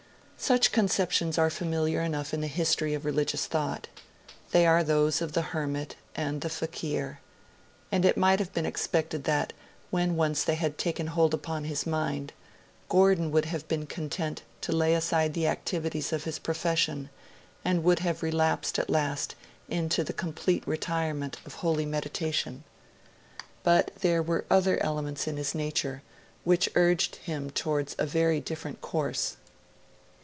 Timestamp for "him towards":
27.17-27.95